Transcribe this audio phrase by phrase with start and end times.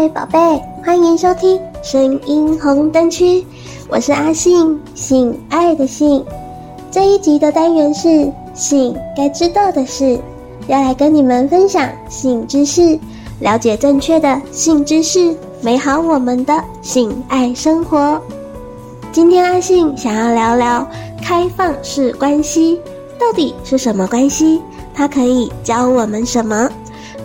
[0.00, 0.38] 嗨，宝贝，
[0.84, 3.44] 欢迎收听声音红灯区，
[3.88, 6.24] 我是阿信，性爱的性。
[6.88, 10.16] 这一集的单元是性该知道的事，
[10.68, 12.96] 要来跟你们分享性知识，
[13.40, 18.22] 了解正确的性知识，美好我们的性爱生活。
[19.10, 20.88] 今天阿信想要聊聊
[21.20, 22.80] 开放式关系
[23.18, 24.62] 到底是什么关系，
[24.94, 26.70] 它可以教我们什么？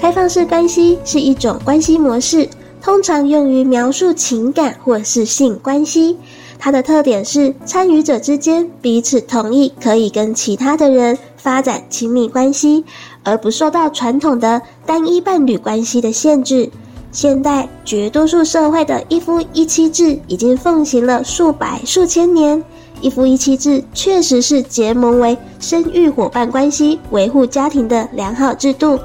[0.00, 2.48] 开放式关系是一种关系模式，
[2.82, 6.16] 通常用于描述情感或是性关系。
[6.58, 12.84] 它的特点是参与者之间彼此同意可以跟其他的人发展亲密关系，
[13.22, 16.68] 而不受到传统的单一伴侣关系的限制。
[17.10, 22.62] 现代绝多数社会的一夫一妻制已经奉行了数百数千年，
[23.00, 28.98] 一夫一妻制确实是结盟为生育伙伴关系、维护家庭的良好制度。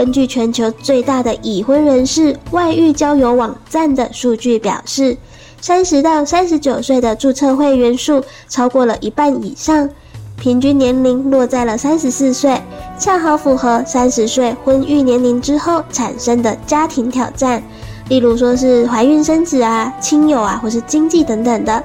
[0.00, 5.14] 根据全球最大的已婚人士外遇交友网站的数据表示，
[5.60, 9.90] 三十到三十九岁的注册会员数超过了一半以上，
[10.38, 12.58] 平均年龄落在了三十四岁，
[12.98, 17.62] 恰好符合三十岁婚育年龄之后产生的家庭挑战，
[18.08, 21.84] 例如说是怀孕生子啊、亲友啊，或是经济等等的。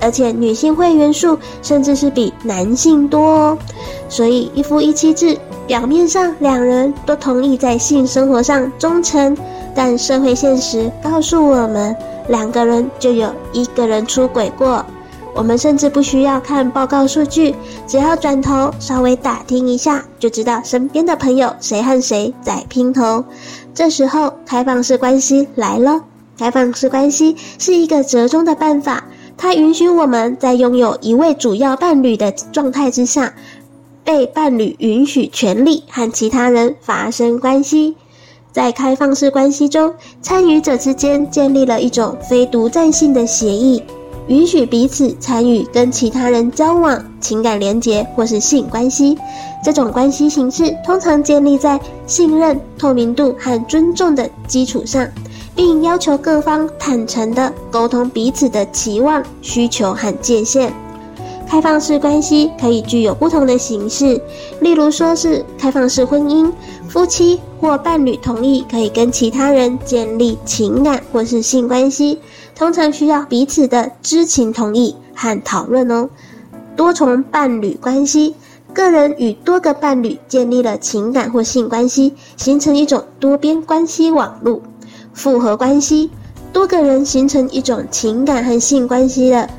[0.00, 3.58] 而且女性会员数甚至是比男性多哦，
[4.08, 5.38] 所以一夫一妻制。
[5.66, 9.36] 表面上两人都同意在性生活上忠诚，
[9.74, 11.96] 但社会现实告诉我们，
[12.28, 14.84] 两个人就有一个人出轨过。
[15.34, 17.54] 我们甚至不需要看报告数据，
[17.86, 23.24] 只要转头稍微打听一下，就知道身边的朋友谁和谁在拼头。
[23.72, 26.02] 这时候，开放式关系来了。
[26.38, 29.04] 开放式关系是一个折中的办法，
[29.38, 33.32] 它允许我们在拥有一位主要伴侣的状态之下。
[34.04, 37.94] 被伴侣允许权利和其他人发生关系，
[38.52, 43.82] 在开放式关系中，参与者之间建立了一种非独占性的协议，
[44.26, 49.16] 允许彼此参与跟其他人交往、情感连结或是性关系。
[49.64, 55.08] 这种关系形式通常建立在信任、透明度和尊重的基础上，
[55.54, 60.72] 并要求各方坦诚地沟通彼此的期望、需求和界限。
[61.52, 64.18] 开放式关系可以具有不同的形式，
[64.60, 66.50] 例如说是开放式婚姻，
[66.88, 72.18] 夫妻或伴侣同意可以跟其他人建立情感或是性关系，
[72.54, 76.08] 通常需要彼此的知情同意和讨论哦。
[76.74, 78.34] 多重伴侣关系，
[78.72, 84.62] 个人与多个伴侣建立了情感或性关系，形成一种多边关系网络。
[85.12, 86.08] 复合关系，
[86.50, 89.50] 多个人形成一种情感和性关系的。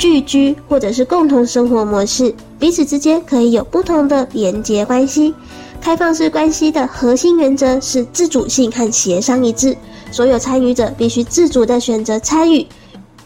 [0.00, 5.34] 聚居或者是共同生活模式，彼此之间可以有不同的连接关系。
[5.78, 9.76] 开放式关系的核心原则是自主性和协商一致，
[10.10, 12.66] 所有参与者必须自主地选择参与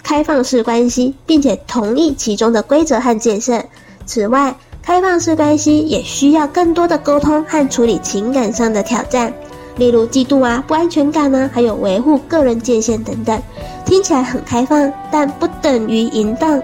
[0.02, 3.68] 开放式关系，并且同意其中的规则和界限。
[4.04, 9.32] 此外，开放式关系也需要更多的沟通和处理情感上的挑战。
[9.76, 13.42] 例如嫉妒啊、不安全感啊，还有维护个人界限等等，
[13.84, 16.62] 听起来很开放，但不等于淫荡。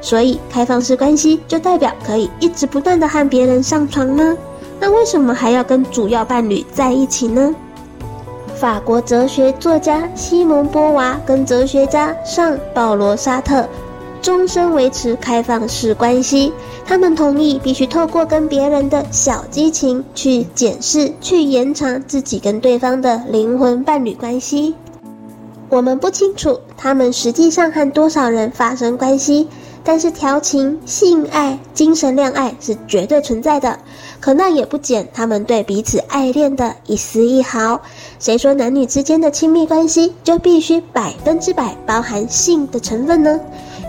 [0.00, 4.36] 所以，开放式关系就代表可以一直不断地和别人上床吗？
[4.80, 7.54] 那为什么还要跟主要伴侣在一起呢？
[8.56, 13.68] 法国哲学作家西蒙波娃跟哲学家尚保罗沙特。
[14.22, 16.52] 终身维持开放式关系，
[16.86, 24.76] 他们同意必须透过跟别人的小激情去检视、去延长自己跟对方的灵魂伴侣关系。
[25.68, 29.48] 我们不清楚他们实际上和多少人发生关系，
[29.82, 33.76] 但是调情、性爱、精神恋爱是绝对存在的。
[34.20, 37.80] 可那也不减他们对彼此爱恋的一丝一毫。
[38.20, 43.40] 谁说男女之间的亲密关系就必须百分之百包含性的成分呢？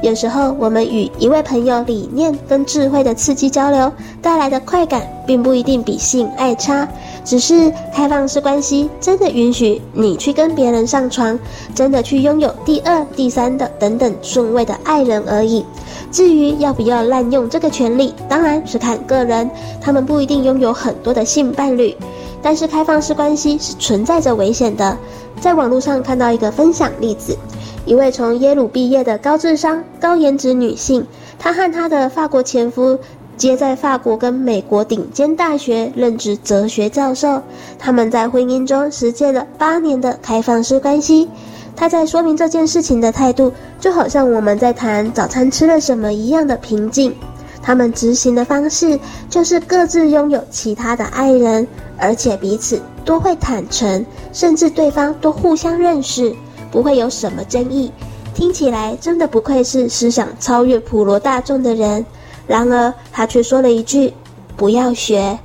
[0.04, 3.90] 有时候，我们与一位朋友理念跟智慧的刺激交流
[4.22, 6.86] 带来的快感，并不一定比性爱差。
[7.24, 11.40] 只是开放式关系真的允许你去跟别人上床，
[11.74, 15.66] 真的去拥有第二、第三的等等顺位的爱人而已。
[16.12, 19.50] 至于要不要滥用这个权利，当然是看个人。
[19.80, 21.96] 他们不一定拥有很多的性伴侣，
[22.42, 24.98] 但是开放式关系是存在着危险的。
[25.40, 27.38] 在网络上看到一个分享例子。
[27.86, 31.06] 一位从耶鲁毕业的高智商、高颜值女性，
[31.38, 32.98] 她和她的法国前夫
[33.36, 37.42] 皆在法国跟美国顶尖大学任职哲学教授。
[37.78, 41.28] 他们在婚姻中实践了八年的开放式关系。
[41.76, 43.52] 她在说明这件事情的态度，
[43.82, 47.14] 就好像我们在谈早餐吃了什么一样的平静。
[47.62, 49.00] 他们执行的方式
[49.30, 51.66] 就是各自拥有其他的爱人，
[51.98, 56.36] 而且彼此都会坦诚，甚至对方都互相认识，
[56.74, 57.92] 不会有什么争议。
[58.34, 62.04] 听起来真的不愧是思想超越普罗大众的人。
[62.48, 64.12] 然而他却说了一句
[64.58, 65.38] ：“不要学。”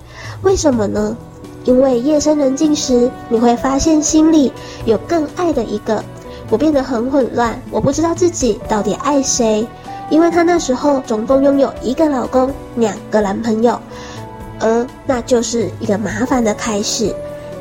[0.43, 1.15] 为什么呢？
[1.65, 4.51] 因为夜深人静时，你会发现心里
[4.87, 6.03] 有更爱的一个。
[6.49, 9.67] 我变得很混乱，我不知道自己到底爱谁。
[10.09, 13.79] 因为他那时候总共拥有一个老公，两个男朋友，
[14.59, 17.15] 而那就是一个麻烦的开始。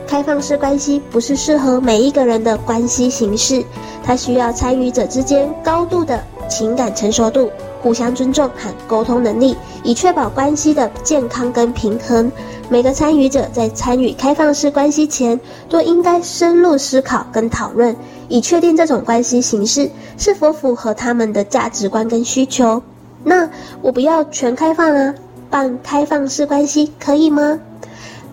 [0.07, 3.63] 开放式关系不是适合每一个人的关系形式，
[4.03, 7.51] 它需要参与者之间高度的情感成熟度、
[7.81, 12.31] 互相尊重和沟通能力，以确保关系的健康跟平衡。
[12.69, 15.39] 每个参与者在参与开放式关系前，
[15.69, 17.95] 都应该深入思考跟讨论。
[18.29, 22.81] 以确定这种关系形式是否符合他们的价值观跟需求。
[23.23, 23.49] 那
[23.81, 25.13] 我不要全开放啊，
[25.49, 27.59] 半开放式关系可以吗？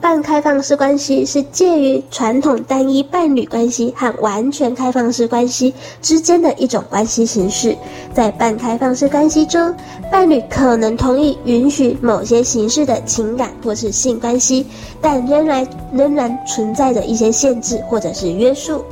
[0.04, 5.72] 半开放式关系是介于传统单一伴侣关系和完全开放式关系
[6.02, 7.74] 之间的一种关系形式。
[8.12, 9.74] 在半开放式关系中，
[10.12, 14.66] 伴侣可能同意允许某些形式的情感或是性关系，
[15.00, 18.84] 但仍然仍然存在着一些限制或者是约束。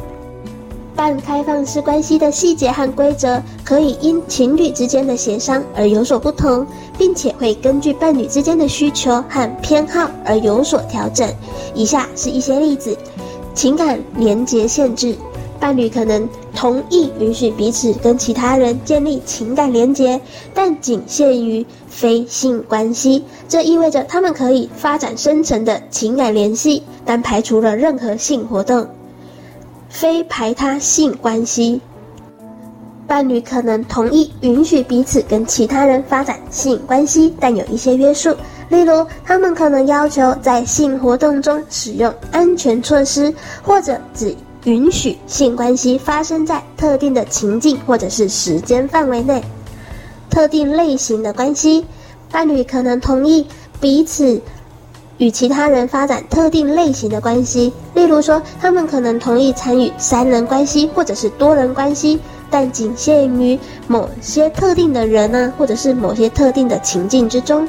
[1.03, 6.65] 半开放式关系的细节和规则可以因情侣之间的协商而有所不同，
[6.97, 11.29] 并且会根据伴侣之间的需求和偏好而有所调整。
[11.75, 12.97] 以下是一些例子：
[13.53, 15.17] 情感连结限制，
[15.59, 20.21] 伴侣可能同意允许彼此跟其他人建立情感连结，
[20.55, 23.25] 但仅限于非性关系。
[23.49, 28.87] 这意味着他们可以发展深层的情感联系，但排除了任何性活动。
[29.93, 31.81] 非排他性关系，
[33.07, 38.35] 伴侣可能同意允许彼此跟其他人发展性关系，但有一些约束，
[38.71, 44.35] 例如他们可能要求在性活动中使用安全措施，或者只
[44.65, 49.45] 允许性关系发生在特定的情境或者是时间范围内。
[50.31, 51.85] 特定类型的关系，
[52.31, 53.47] 伴侣可能同意
[53.79, 54.41] 彼此。
[55.23, 62.19] 与其他人发展特定类型的关系，例如说，他们可能同意参与三人关系或者是多人关系，
[62.51, 67.69] 但仅限于某些特定的人呢、啊，或者是某些特定的情境之中。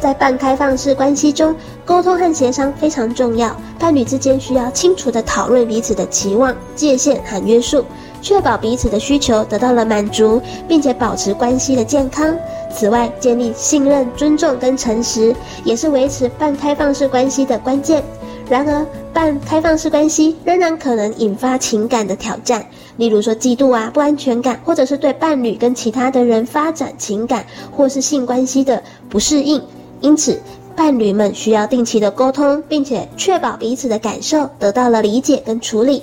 [0.00, 7.84] 在半开放式关系中，沟通和协商非常重要，伴侣之间需要清楚地讨论彼此的期望、界限和约束。
[8.22, 12.34] 确保彼此的需求得到了满足，并且保持关系的健康。
[12.74, 15.34] 此外，建立信任、尊重跟诚实，
[15.64, 18.02] 也是维持半开放式关系的关键。
[18.48, 22.64] 然而，半开放式关系仍然可能引发情感的挑战，
[22.96, 27.44] 例如说嫉妒啊、不安全感，或者是对伴侣跟其他的人发展情感
[27.76, 29.62] 或是性关系的不适应。
[30.00, 30.40] 因此，
[30.74, 36.02] 伴侣们需要定期的沟通，并且确保彼此的感受得到了理解跟处理。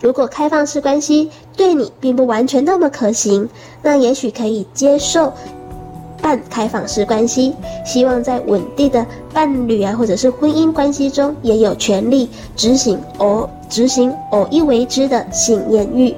[0.00, 3.48] 如果开放式关系对你并不完全那么可行，
[3.82, 5.32] 那也许可以接受
[6.22, 7.54] 半开放式关系。
[7.84, 16.14] 希望在稳定的伴侣啊，或者是婚姻关系中，也有权利执行偶执行偶一为之的性艳遇。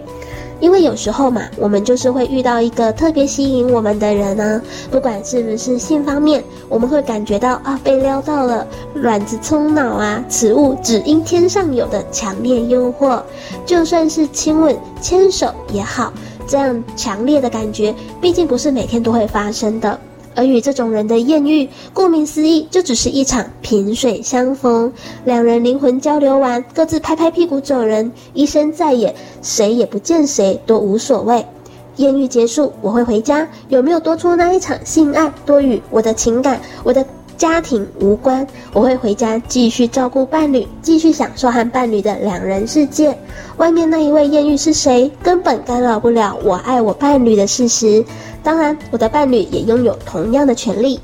[0.60, 4.60] 因为有时候嘛，我们就是会遇到一个特别吸引我们的人呢、
[4.90, 13.22] 不管是不是性方面，我们会感觉到啊被撩到了，卵子冲脑啊，此物只因天上有的强烈诱惑，
[13.64, 16.12] 就算是亲吻、牵手也好，
[16.46, 19.98] 这样强烈的感觉，毕竟不是每天都会发生的。
[20.38, 24.92] 而与这种人的艳遇，顾名思义，就只是一场萍水相逢，
[25.24, 31.44] 两人灵魂交流完，各自拍拍屁股走人，一生再也谁也不见谁都无所谓。
[31.96, 37.04] 艳遇结束，我会回家，有没有多出那一场性爱，多与我的情感、我的
[37.38, 38.46] 家庭无关。
[38.74, 43.16] 我会回家继续照顾伴侣，继续享受和伴侣的两人世界。
[43.56, 48.04] 外面那一位艳遇是谁，根本干扰不了我爱我伴侣的事实。
[48.42, 51.00] 当然，我的伴侣也拥有同样的权利。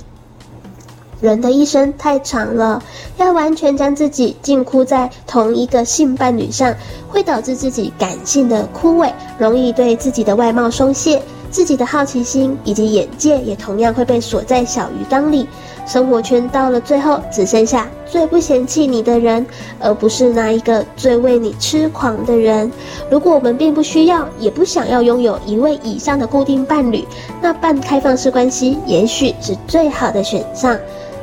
[1.21, 2.83] 人的一生太长了，
[3.17, 6.75] 要完全将自己禁锢在同一个性伴侣上，
[7.09, 11.23] 会导致自己感性的枯萎，容易对自己的外貌松懈，
[11.55, 15.47] 自己的好奇心以及眼界也同样会被锁在小鱼缸里。
[15.87, 19.47] 生活圈到了最后，只剩下最不嫌弃你的人，
[19.79, 22.73] 而不是那一个最为你痴狂的人。
[23.09, 27.07] 如果我们并不需要，也不想要拥有一位以上的固定伴侣，
[27.41, 30.77] 那半开放式关系也许是最好的选项。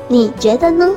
[0.08, 0.90] 你觉得呢？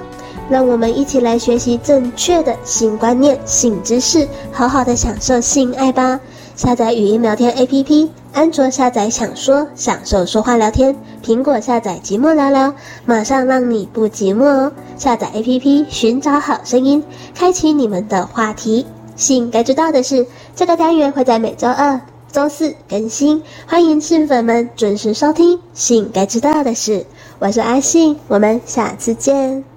[0.48, 6.20] 让我们一起来学习正确的性观念、性知识，好好的享受性爱吧。
[6.56, 12.72] 下载语音聊天 APP，安卓下载想说，享受说话聊天；苹果下载寂寞聊聊，
[13.04, 14.72] 马上让你不寂寞哦！
[14.96, 17.02] 下载 APP，寻找好声音，
[17.34, 18.86] 开启你们的话题。
[19.16, 25.58] 信该知道的事，这个单元会在每周二、周四更新，欢迎信粉们准时收听。
[25.72, 27.04] 信该知道的事，
[27.40, 29.73] 我是阿信，我们下次见。